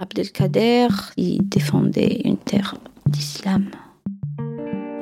[0.00, 2.74] Abdelkader, il défendait une terre
[3.06, 3.70] d'islam.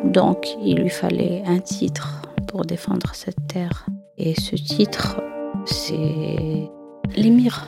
[0.05, 3.87] Donc, il lui fallait un titre pour défendre cette terre.
[4.19, 5.21] Et ce titre,
[5.65, 6.69] c'est
[7.17, 7.67] l'émir.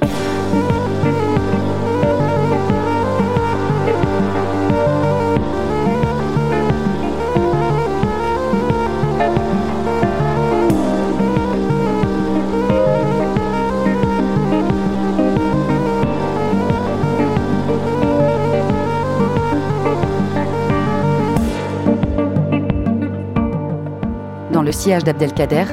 [24.65, 25.65] Le sillage d'Abdelkader,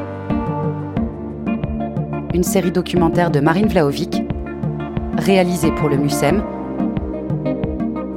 [2.33, 4.21] une série documentaire de Marine Vlaovic,
[5.17, 6.43] réalisée pour le MUSEM,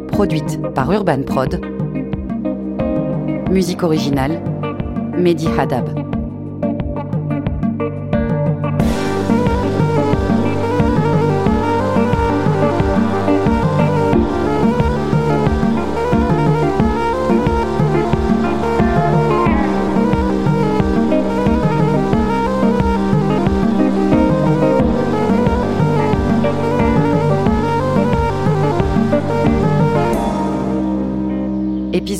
[0.08, 1.60] produite par Urban Prod,
[3.50, 4.42] musique originale,
[5.16, 6.03] Mehdi Hadab.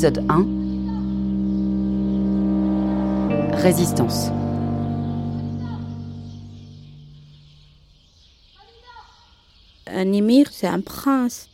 [0.05, 0.45] Épisode 1
[3.57, 4.27] Résistance.
[9.87, 11.49] Un émir, c'est un prince.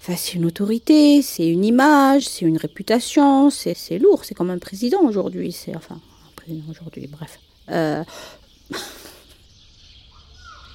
[0.00, 4.26] Enfin, c'est une autorité, c'est une image, c'est une réputation, c'est lourd.
[4.26, 5.52] C'est comme un président aujourd'hui.
[5.52, 7.06] C'est enfin un président aujourd'hui.
[7.06, 7.38] Bref.
[7.70, 8.04] Euh...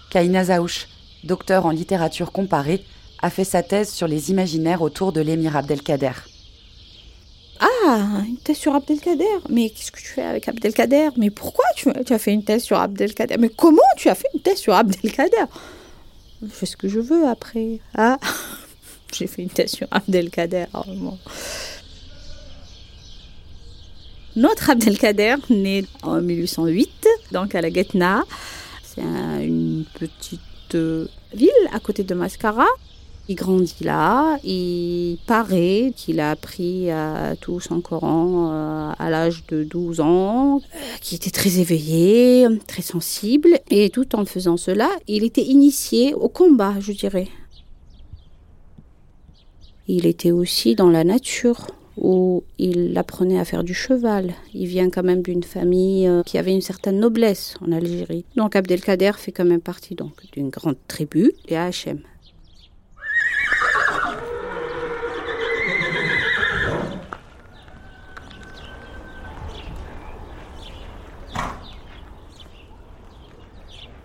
[0.10, 0.88] Kaina Zaouch,
[1.24, 2.84] docteur en littérature comparée,
[3.26, 6.12] a fait sa thèse sur les imaginaires autour de l'émir Abdelkader.
[7.60, 11.10] Ah, une thèse sur Abdelkader Mais qu'est-ce que tu fais avec Abdelkader?
[11.18, 13.38] Mais pourquoi tu, as fait une thèse sur Abdelkader?
[13.40, 15.46] Mais comment tu as fait une thèse sur Abdelkader?
[16.44, 17.80] Je fais ce que je veux après.
[17.96, 18.20] Ah,
[19.12, 20.66] j'ai fait une thèse sur Abdelkader.
[20.76, 20.84] Oh,
[24.36, 28.24] Notre Abdelkader, né en 1808, donc à la Guetna,
[28.84, 32.68] c'est une petite euh, ville à côté de Mascara.
[33.28, 39.46] Il grandit là, il paraît qu'il a appris à tout son Coran euh, à l'âge
[39.48, 44.90] de 12 ans, euh, qui était très éveillé, très sensible, et tout en faisant cela,
[45.08, 47.28] il était initié au combat, je dirais.
[49.88, 54.34] Il était aussi dans la nature, où il apprenait à faire du cheval.
[54.54, 58.26] Il vient quand même d'une famille euh, qui avait une certaine noblesse en Algérie.
[58.36, 62.00] Donc Abdelkader fait quand même partie donc d'une grande tribu, les Hachem.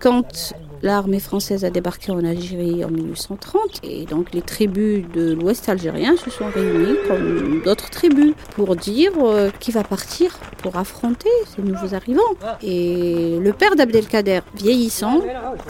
[0.00, 5.68] Quand l'armée française a débarqué en Algérie en 1830, et donc les tribus de l'Ouest
[5.68, 11.28] algérien se sont réunies comme d'autres tribus pour dire euh, qui va partir pour affronter
[11.54, 12.22] ces nouveaux arrivants.
[12.62, 15.20] Et le père d'Abdelkader, vieillissant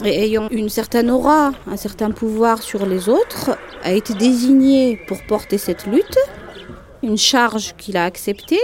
[0.05, 5.21] et ayant une certaine aura, un certain pouvoir sur les autres, a été désigné pour
[5.23, 6.17] porter cette lutte,
[7.03, 8.61] une charge qu'il a acceptée,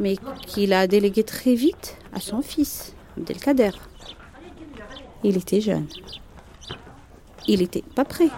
[0.00, 3.70] mais qu'il a déléguée très vite à son fils, Abdelkader.
[5.26, 5.86] Il était jeune.
[7.48, 8.28] Il n'était pas prêt.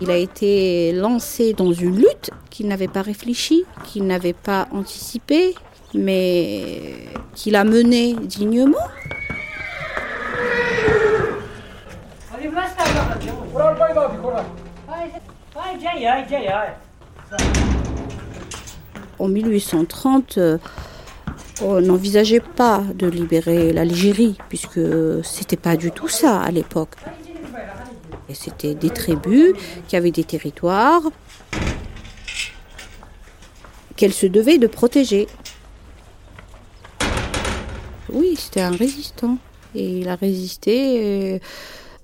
[0.00, 5.54] Il a été lancé dans une lutte qu'il n'avait pas réfléchi, qu'il n'avait pas anticipé,
[5.94, 8.78] mais qu'il a menée dignement.
[19.18, 20.38] En 1830,
[21.62, 24.80] on n'envisageait pas de libérer l'Algérie, puisque
[25.22, 26.96] c'était pas du tout ça à l'époque.
[28.34, 29.52] C'était des tribus
[29.88, 31.02] qui avaient des territoires
[33.96, 35.26] qu'elles se devaient de protéger.
[38.10, 39.38] Oui, c'était un résistant.
[39.74, 41.38] Et il a résisté euh,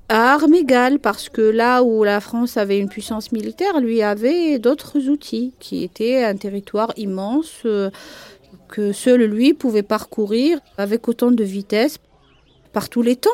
[0.09, 4.59] à armes égales, parce que là où la France avait une puissance militaire, lui avait
[4.59, 7.67] d'autres outils, qui étaient un territoire immense.
[8.69, 11.99] Que seul lui pouvait parcourir avec autant de vitesse
[12.73, 13.31] par tous les temps.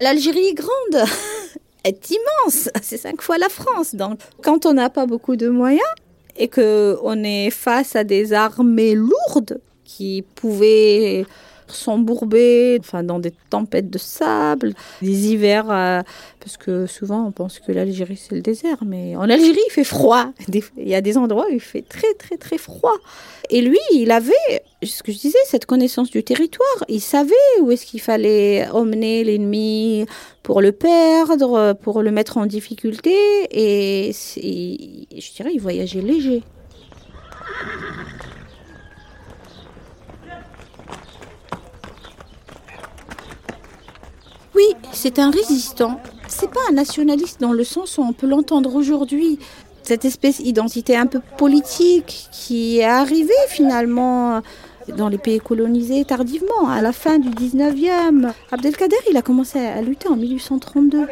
[0.00, 1.08] L'Algérie est grande,
[1.84, 3.94] est immense, c'est cinq fois la France.
[3.94, 5.88] Donc, quand on n'a pas beaucoup de moyens
[6.36, 11.26] et que on est face à des armées lourdes qui pouvaient
[11.74, 16.02] s'embourber enfin, dans des tempêtes de sable, des hivers, euh,
[16.40, 19.84] parce que souvent on pense que l'Algérie c'est le désert, mais en Algérie il fait
[19.84, 20.32] froid.
[20.76, 22.96] Il y a des endroits où il fait très très très froid.
[23.50, 26.84] Et lui, il avait, ce que je disais, cette connaissance du territoire.
[26.88, 30.06] Il savait où est-ce qu'il fallait emmener l'ennemi
[30.44, 33.12] pour le perdre, pour le mettre en difficulté.
[33.50, 36.42] Et je dirais, il voyageait léger.
[44.54, 46.00] Oui, c'est un résistant.
[46.28, 49.38] C'est pas un nationaliste dans le sens où on peut l'entendre aujourd'hui.
[49.82, 54.42] Cette espèce d'identité un peu politique qui est arrivée finalement
[54.96, 58.32] dans les pays colonisés tardivement, à la fin du 19e.
[58.50, 61.06] Abdelkader, il a commencé à lutter en 1832.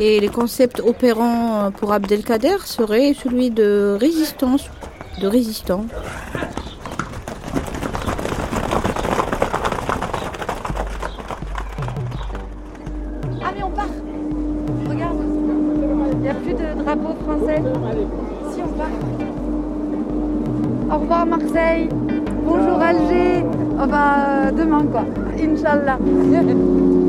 [0.00, 4.70] Et les concepts opérants pour Abdelkader seraient celui de résistance,
[5.20, 5.86] de résistant.
[22.44, 23.42] Bonjour Alger.
[23.80, 25.04] On va demain quoi.
[25.40, 25.98] Inch'Allah.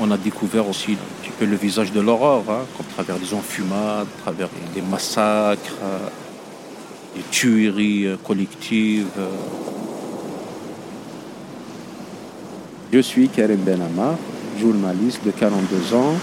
[0.00, 3.32] on a découvert aussi un petit peu le visage de l'horreur, hein, à travers les
[3.34, 5.98] enfumades, travers les massacres, euh,
[7.16, 9.06] les tueries euh, collectives.
[9.18, 9.28] Euh.
[12.92, 14.14] Je suis Karim Benamar,
[14.60, 16.14] journaliste de 42 ans,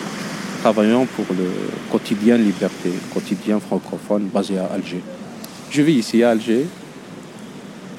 [0.62, 1.50] travaillant pour le
[1.92, 5.02] quotidien Liberté, quotidien francophone basé à Alger.
[5.70, 6.66] Je vis ici à Alger,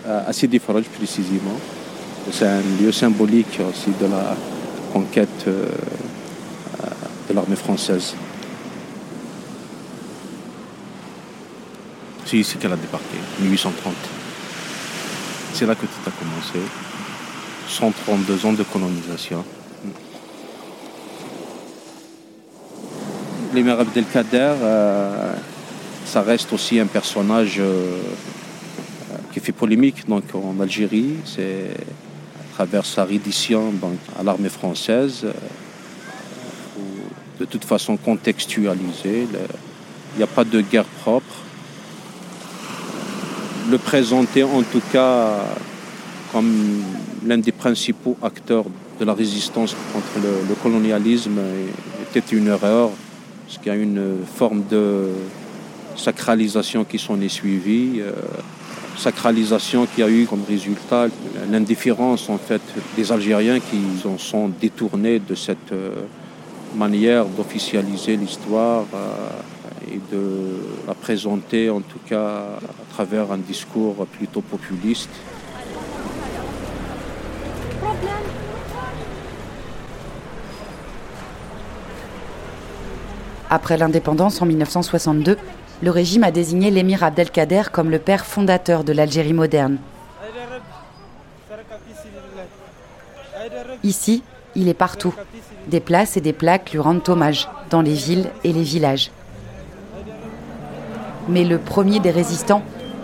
[0.06, 1.58] à Sidi Faraj précisément.
[2.30, 4.36] C'est un lieu symbolique aussi de la
[4.92, 5.66] conquête euh,
[6.80, 6.86] euh,
[7.28, 8.14] de l'armée française.
[12.26, 13.94] C'est ici qu'elle a débarqué, 1830.
[15.54, 16.58] C'est là que tout a commencé.
[17.68, 19.44] 132 ans de colonisation.
[23.54, 25.34] L'émir Abdelkader, euh,
[26.06, 27.60] ça reste aussi un personnage
[29.32, 31.16] qui fait polémique donc, en Algérie.
[31.24, 31.76] C'est
[32.62, 33.74] travers sa reddition
[34.16, 35.32] à l'armée française, euh,
[37.40, 39.26] de toute façon contextualisée.
[39.26, 41.34] Il n'y a pas de guerre propre.
[43.68, 45.40] Le présenter en tout cas
[46.30, 46.84] comme
[47.26, 48.66] l'un des principaux acteurs
[49.00, 51.40] de la résistance contre le, colonialisme
[52.04, 52.90] était une erreur,
[53.44, 55.08] parce qu'il y a une forme de
[55.96, 58.00] sacralisation qui s'en est suivie.
[58.96, 61.08] Sacralisation qui a eu comme résultat
[61.50, 62.62] l'indifférence en fait
[62.96, 66.02] des Algériens qui en sont détournés de cette euh,
[66.76, 74.06] manière d'officialiser l'histoire euh, et de la présenter en tout cas à travers un discours
[74.06, 75.10] plutôt populiste.
[83.52, 85.36] Après l'indépendance en 1962,
[85.82, 89.78] le régime a désigné l'émir Abdelkader comme le père fondateur de l'Algérie moderne.
[93.82, 94.22] Ici,
[94.54, 95.14] il est partout.
[95.66, 99.10] Des places et des plaques lui rendent hommage, dans les villes et les villages.
[101.28, 102.62] Mais le premier des résistants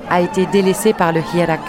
[0.09, 1.61] a été délaissé par le Hirak.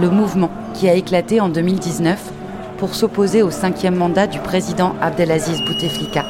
[0.00, 2.32] le mouvement qui a éclaté en 2019
[2.78, 6.24] pour s'opposer au cinquième mandat du président Abdelaziz Bouteflika.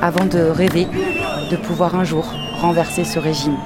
[0.00, 0.86] Avant de rêver
[1.50, 2.24] de pouvoir un jour
[2.60, 3.56] renverser ce régime.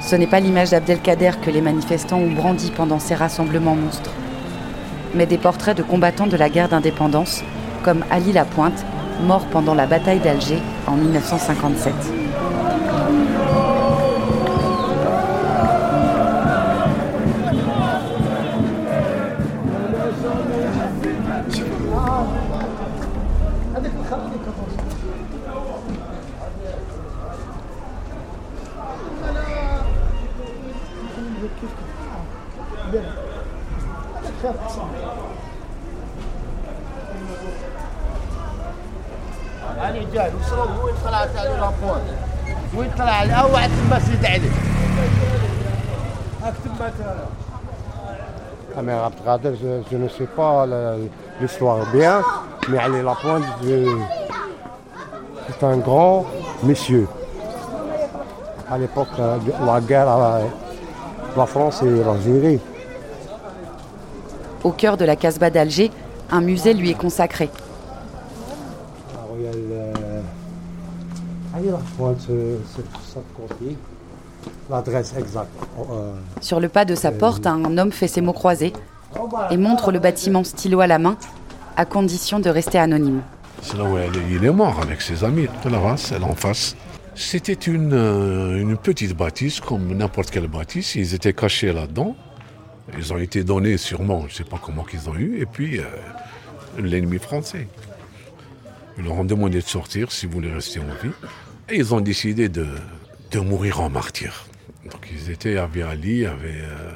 [0.00, 4.12] Ce n'est pas l'image d'Abdelkader que les manifestants ont brandi pendant ces rassemblements monstres,
[5.14, 7.42] mais des portraits de combattants de la guerre d'indépendance,
[7.82, 8.84] comme Ali Lapointe,
[9.22, 12.25] mort pendant la bataille d'Alger en 1957.
[49.44, 50.66] Je, je ne sais pas
[51.40, 52.20] l'histoire bien,
[52.68, 53.44] mais Ali Lapointe,
[55.48, 56.26] c'est un grand
[56.62, 57.06] monsieur.
[58.70, 60.40] À l'époque euh, de la guerre à
[61.36, 62.58] la France et l'Algérie.
[64.64, 65.90] Au cœur de la Casbah d'Alger,
[66.30, 67.48] un musée lui est consacré.
[69.14, 69.92] Alors, il y a le-
[71.54, 73.76] Ali Lapointe, c'est c'est ça côté.
[74.70, 75.48] L'adresse exacte.
[75.90, 78.72] euh, Sur le pas de sa porte, un homme fait ses mots croisés
[79.50, 81.16] et montre le bâtiment stylo à la main,
[81.76, 83.22] à condition de rester anonyme.
[83.62, 83.96] C'est là où
[84.30, 85.46] il est mort avec ses amis.
[85.64, 86.76] De la race, elle en face.
[87.16, 90.96] C'était une, euh, une petite bâtisse, comme n'importe quelle bâtisse.
[90.96, 92.14] Ils étaient cachés là-dedans.
[92.98, 95.40] Ils ont été donnés sûrement, je ne sais pas comment qu'ils ont eu.
[95.40, 95.84] Et puis, euh,
[96.78, 97.68] l'ennemi français.
[98.98, 101.14] Ils leur ont demandé de sortir s'ils voulaient rester en vie.
[101.70, 102.66] Et ils ont décidé de,
[103.30, 104.46] de mourir en martyr.
[104.92, 106.92] Donc ils étaient, il y avait Ali, il y avait euh,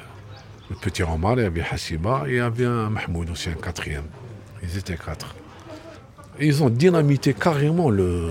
[0.69, 4.05] le petit Omar, il y avait Hassiba, et il y avait Mahmoud aussi, un quatrième.
[4.63, 5.35] Ils étaient quatre.
[6.39, 8.29] Ils ont dynamité carrément le,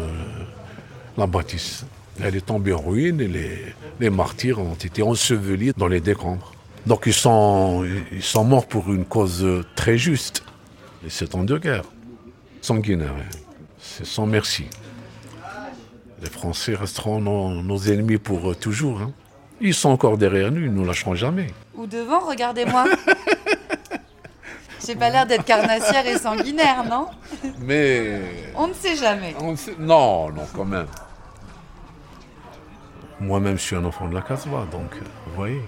[1.20, 1.84] la bâtisse.
[2.22, 3.58] Elle est tombée en ruine et les,
[4.00, 6.52] les martyrs ont été ensevelis dans les décombres.
[6.86, 9.46] Donc ils sont, ils sont morts pour une cause
[9.76, 10.42] très juste.
[11.02, 11.84] Les sept ans de guerre.
[12.60, 13.12] Sanguinaire.
[13.18, 13.36] hein.
[13.78, 14.66] C'est sans merci.
[16.22, 19.00] Les Français resteront nos, nos ennemis pour toujours.
[19.00, 19.12] hein.
[19.62, 21.46] Ils sont encore derrière nous, ils ne nous lâcheront jamais.
[21.74, 22.84] Ou devant, regardez-moi.
[24.86, 27.06] J'ai pas l'air d'être carnassière et sanguinaire, non?
[27.60, 28.20] Mais
[28.56, 29.34] On ne sait jamais.
[29.40, 30.86] On sait- Non, non, quand même.
[33.20, 35.60] Moi-même, je suis un enfant de la Casbah, donc, euh, vous voyez,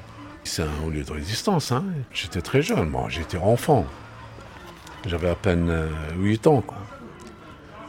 [0.42, 1.70] c'est un lieu de résistance.
[1.70, 1.84] Hein.
[2.12, 3.84] J'étais très jeune, moi, j'étais enfant.
[5.06, 6.78] J'avais à peine euh, 8 ans, quoi.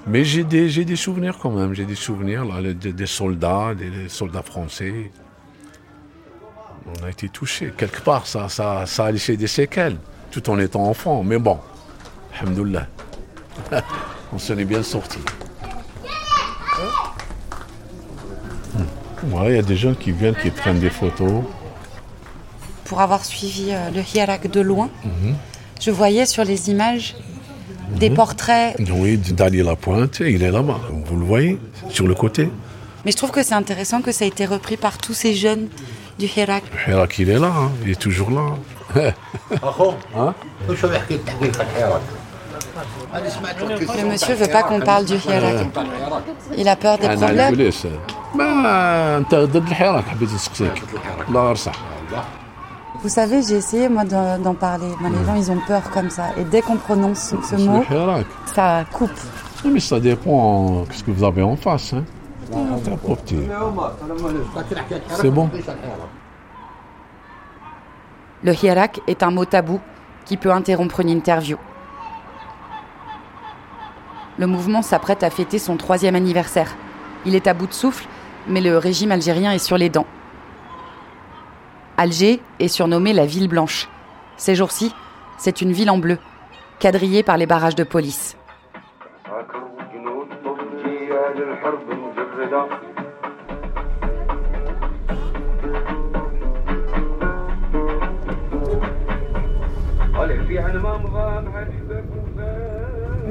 [0.06, 5.12] Mais j'ai des, souvenirs quand même, j'ai des souvenirs là, des, soldats, des, soldats français.
[6.86, 7.74] On a été touchés.
[7.78, 9.96] Quelque part, ça, ça, a laissé des séquelles,
[10.30, 11.24] tout en étant enfant.
[11.24, 11.58] Mais bon,
[12.38, 12.88] alhamdoulilah,
[14.34, 15.24] on s'en est bien sortis.
[19.32, 21.44] Ouais, il y a des gens qui viennent, qui prennent des photos.
[22.86, 24.90] Pour avoir suivi euh, le Hirak de loin,
[25.82, 27.16] je voyais sur les images
[27.98, 28.76] des portraits.
[28.92, 32.50] Oui, d'Ali Lapointe, il est là-bas, vous le voyez, sur le côté.
[33.06, 35.68] Mais je trouve que c'est intéressant que ça a été repris par tous ces jeunes
[36.20, 36.64] du Hirak.
[36.88, 38.56] Hirak, il est là, hein, il est toujours là.
[43.60, 45.68] Le monsieur ne veut pas qu'on parle du Hirak.
[46.58, 47.56] Il a peur des problèmes.
[53.02, 54.88] Vous savez, j'ai essayé moi d'en parler.
[55.02, 55.26] Mais les mm.
[55.26, 56.28] gens, ils ont peur comme ça.
[56.38, 57.84] Et dès qu'on prononce ce mot,
[58.54, 59.12] ça coupe.
[59.66, 61.94] Mais ça dépend de ce que vous avez en face.
[61.94, 62.04] Hein.
[65.10, 65.50] C'est bon.
[68.44, 69.80] Le hirak est un mot tabou
[70.26, 71.58] qui peut interrompre une interview.
[74.40, 76.76] Le mouvement s'apprête à fêter son troisième anniversaire.
[77.26, 78.08] Il est à bout de souffle,
[78.48, 80.08] mais le régime algérien est sur les dents.
[81.98, 83.88] Alger est surnommée la ville blanche.
[84.38, 84.94] Ces jours-ci,
[85.38, 86.18] c'est une ville en bleu,
[86.80, 88.36] quadrillée par les barrages de police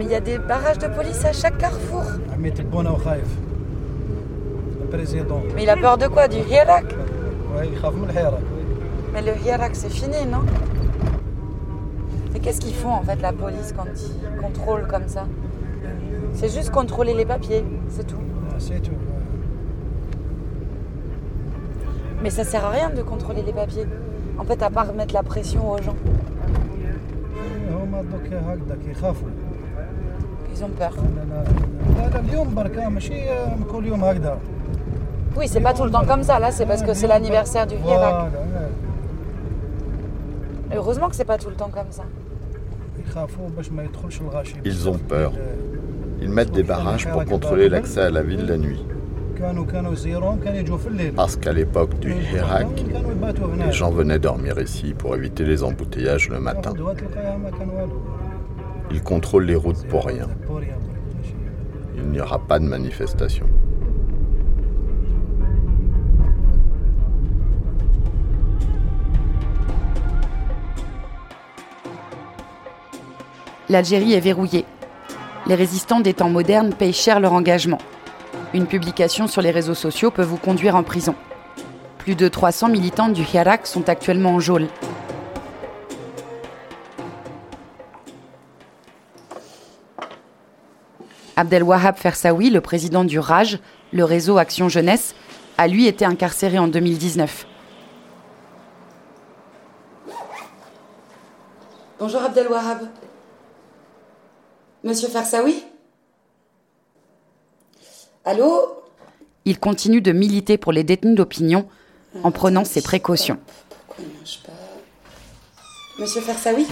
[0.02, 2.02] mais il y a des barrages de police à chaque carrefour.
[4.90, 5.40] Président.
[5.54, 6.86] Mais il a peur de quoi Du hirak
[7.56, 8.38] Oui, il a peur
[9.12, 10.40] Mais le hirak, c'est fini, non?
[12.32, 15.26] Mais qu'est-ce qu'ils font en fait la police quand ils contrôlent comme ça?
[16.34, 18.16] C'est juste contrôler les papiers, c'est tout.
[18.58, 18.90] C'est tout.
[22.22, 23.86] Mais ça sert à rien de contrôler les papiers.
[24.38, 25.96] En fait, à part mettre la pression aux gens
[30.62, 30.92] ils ont peur.
[35.36, 36.38] Oui, c'est pas tout le temps comme ça.
[36.38, 38.30] Là, c'est parce que c'est l'anniversaire du Hirak.
[40.74, 42.04] Heureusement que c'est pas tout le temps comme ça.
[44.64, 45.32] Ils ont peur.
[46.20, 48.84] Ils mettent des barrages pour contrôler l'accès à la ville la nuit.
[51.16, 52.84] Parce qu'à l'époque du Hirak,
[53.66, 56.72] les gens venaient dormir ici pour éviter les embouteillages le matin.
[58.92, 60.28] Ils contrôlent les routes pour rien.
[61.96, 63.46] Il n'y aura pas de manifestation.
[73.68, 74.66] L'Algérie est verrouillée.
[75.46, 77.78] Les résistants des temps modernes payent cher leur engagement.
[78.52, 81.14] Une publication sur les réseaux sociaux peut vous conduire en prison.
[81.96, 84.66] Plus de 300 militants du Hirak sont actuellement en geôle.
[91.42, 93.58] Abdelwahab Fersaoui, le président du RAJ,
[93.92, 95.16] le réseau Action Jeunesse,
[95.58, 97.48] a lui été incarcéré en 2019.
[101.98, 102.88] Bonjour Abdelwahab.
[104.84, 105.64] Monsieur Fersaoui?
[108.24, 108.84] Allô?
[109.44, 111.68] Il continue de militer pour les détenus d'opinion
[112.22, 113.40] en prenant ses précautions.
[113.88, 114.52] Pourquoi il marche pas?
[115.98, 116.68] Monsieur Fersaoui?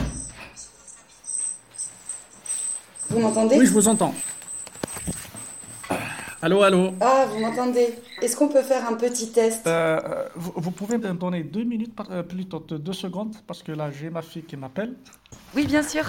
[3.08, 3.58] Vous m'entendez?
[3.58, 4.14] Oui, je vous entends.
[6.42, 6.94] Allô, allô.
[7.00, 11.12] Ah, vous m'entendez Est-ce qu'on peut faire un petit test Euh, vous, vous pouvez me
[11.12, 14.44] donner deux minutes, par- euh, plutôt de- deux secondes, parce que là, j'ai ma fille
[14.44, 14.94] qui m'appelle.
[15.54, 16.04] Oui, bien sûr.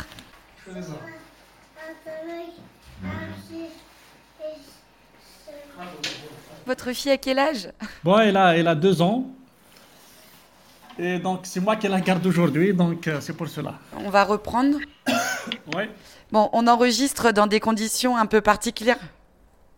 [6.65, 7.69] Votre fille à quel âge?
[8.03, 9.25] Bon, elle a, elle a deux ans.
[10.99, 13.75] Et donc, c'est moi qui la garde aujourd'hui, donc euh, c'est pour cela.
[13.97, 14.77] On va reprendre.
[15.75, 15.89] Ouais.
[16.31, 18.99] Bon, on enregistre dans des conditions un peu particulières.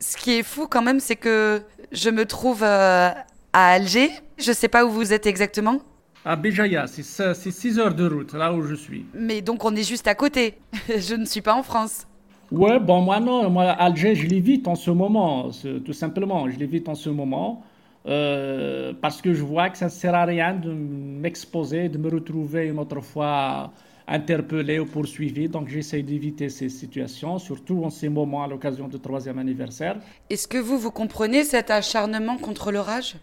[0.05, 1.61] Ce qui est fou quand même, c'est que
[1.93, 3.09] je me trouve euh,
[3.53, 4.09] à Alger.
[4.37, 5.77] Je sais pas où vous êtes exactement.
[6.25, 9.05] À Béjaïa, c'est ça- c'est 6 heures de route, là où je suis.
[9.13, 10.57] Mais donc on est juste à côté.
[10.89, 12.05] je ne suis pas en France.
[12.51, 15.49] Ouais, bon, moi non, moi, Alger, je l'évite en ce moment,
[15.85, 17.63] tout simplement, je l'évite en ce moment,
[18.05, 22.09] euh, parce que je vois que ça ne sert à rien de m'exposer, de me
[22.09, 23.71] retrouver une autre fois
[24.07, 28.99] interpellé ou poursuivi, donc j'essaie d'éviter ces situations, surtout en ces moments à l'occasion du
[28.99, 29.97] troisième anniversaire.
[30.29, 33.15] Est-ce que vous, vous comprenez cet acharnement contre le rage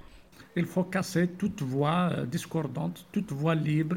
[0.56, 3.96] Il faut casser toute voix euh, discordante, toute voix libre,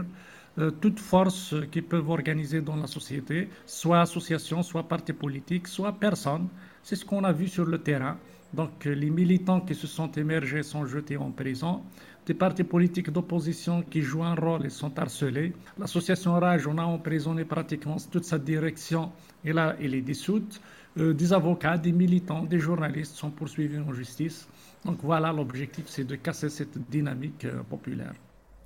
[0.60, 5.94] euh, toute force qui peuvent organiser dans la société, soit association, soit parti politique, soit
[5.94, 6.48] personne.
[6.84, 8.18] C'est ce qu'on a vu sur le terrain.
[8.54, 11.82] Donc euh, les militants qui se sont émergés sont jetés en prison.
[12.26, 15.52] Des partis politiques d'opposition qui jouent un rôle et sont harcelés.
[15.78, 19.12] L'association Rage, on a emprisonné pratiquement toute sa direction
[19.44, 20.62] et là, elle est dissoute.
[21.00, 24.48] Euh, des avocats, des militants, des journalistes sont poursuivis en justice.
[24.86, 28.14] Donc voilà, l'objectif, c'est de casser cette dynamique euh, populaire.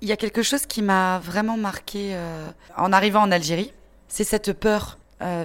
[0.02, 3.72] Il y a quelque chose qui m'a vraiment marqué euh, en arrivant en Algérie.
[4.06, 4.98] C'est cette peur,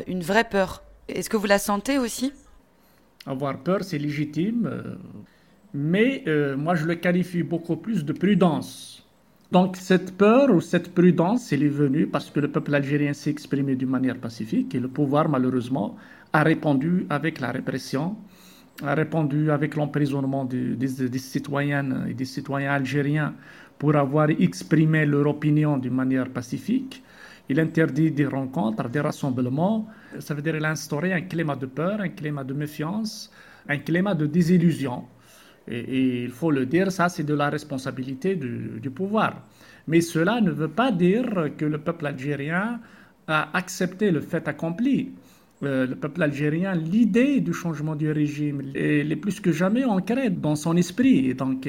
[0.07, 0.83] une vraie peur.
[1.09, 2.31] Est-ce que vous la sentez aussi?
[3.25, 4.69] Avoir peur, c'est légitime,
[5.73, 9.07] mais euh, moi, je le qualifie beaucoup plus de prudence.
[9.51, 13.29] Donc cette peur ou cette prudence, elle est venue parce que le peuple algérien s'est
[13.29, 15.95] exprimé d'une manière pacifique et le pouvoir, malheureusement,
[16.33, 18.15] a répondu avec la répression,
[18.83, 23.35] a répondu avec l'emprisonnement des, des- citoyennes et des citoyens algériens
[23.77, 27.03] pour avoir exprimé leur opinion d'une manière pacifique.
[27.49, 29.87] Il interdit des rencontres, des rassemblements.
[30.19, 33.31] Ça veut dire qu'il a instauré un climat de peur, un climat de méfiance,
[33.67, 35.03] un climat de désillusion.
[35.67, 39.43] Et, il faut le dire, ça c'est de la responsabilité du, pouvoir.
[39.87, 42.79] Mais cela ne veut pas dire que le peuple algérien
[43.27, 45.11] a accepté le fait accompli.
[45.61, 50.29] Euh, le peuple algérien, l'idée du changement du régime, elle est plus que jamais ancrée
[50.29, 51.33] dans son esprit.
[51.33, 51.67] Donc,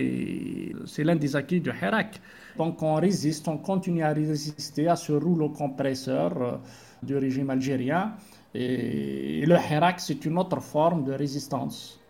[0.87, 2.21] c'est l'un des acquis du Hirak.
[2.59, 6.57] Donc, on résiste, on continue à résister à ce rouleau compresseur euh,
[7.03, 8.15] du régime algérien.
[8.55, 12.01] Et, et le Hirak, c'est une autre forme de résistance.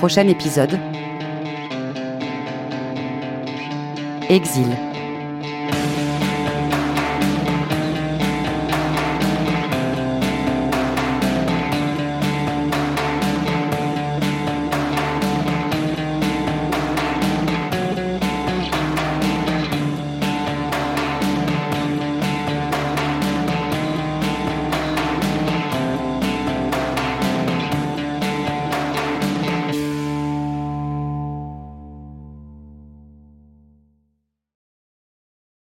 [0.00, 0.78] Prochain épisode.
[4.30, 4.89] Exil.